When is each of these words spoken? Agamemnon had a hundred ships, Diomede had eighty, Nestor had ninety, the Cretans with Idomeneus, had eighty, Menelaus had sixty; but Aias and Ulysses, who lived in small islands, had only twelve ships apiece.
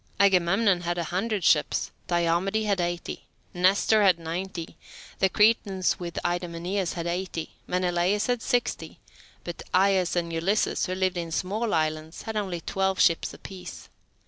Agamemnon 0.19 0.81
had 0.81 0.97
a 0.97 1.03
hundred 1.13 1.43
ships, 1.43 1.91
Diomede 2.07 2.65
had 2.65 2.81
eighty, 2.81 3.27
Nestor 3.53 4.01
had 4.01 4.17
ninety, 4.17 4.75
the 5.19 5.29
Cretans 5.29 5.99
with 5.99 6.17
Idomeneus, 6.25 6.93
had 6.93 7.05
eighty, 7.05 7.51
Menelaus 7.67 8.25
had 8.25 8.41
sixty; 8.41 8.99
but 9.43 9.61
Aias 9.75 10.15
and 10.15 10.33
Ulysses, 10.33 10.87
who 10.87 10.95
lived 10.95 11.17
in 11.17 11.29
small 11.31 11.71
islands, 11.71 12.23
had 12.23 12.35
only 12.35 12.61
twelve 12.61 12.99
ships 12.99 13.31
apiece. 13.31 13.89